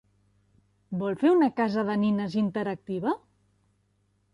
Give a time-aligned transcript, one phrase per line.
[1.01, 3.19] Vol fer una casa de nines interactiva?